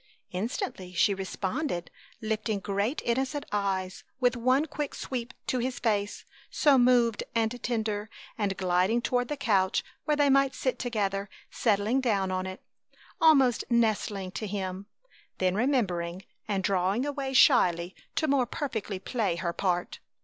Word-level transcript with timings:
Instantly 0.31 0.93
she 0.93 1.13
responded, 1.13 1.91
lifting 2.23 2.59
great 2.59 3.03
innocent 3.05 3.45
eyes, 3.51 4.03
with 4.19 4.35
one 4.35 4.65
quick 4.65 4.95
sweep, 4.95 5.31
to 5.45 5.59
his 5.59 5.77
face, 5.77 6.25
so 6.49 6.75
moved 6.79 7.23
and 7.35 7.61
tender; 7.61 8.09
and 8.35 8.57
gliding 8.57 8.99
toward 9.03 9.27
the 9.27 9.37
couch 9.37 9.83
where 10.05 10.17
they 10.17 10.27
might 10.27 10.55
sit 10.55 10.79
together, 10.79 11.29
settling 11.51 12.01
down 12.01 12.31
on 12.31 12.47
it, 12.47 12.63
almost 13.21 13.63
nestling 13.69 14.31
to 14.31 14.47
him, 14.47 14.87
then 15.37 15.53
remembering 15.53 16.23
and 16.47 16.63
drawing 16.63 17.05
away 17.05 17.31
shyly 17.31 17.93
to 18.15 18.27
more 18.27 18.47
perfectly 18.47 18.97
play 18.97 19.35
her 19.35 19.53
part. 19.53 19.99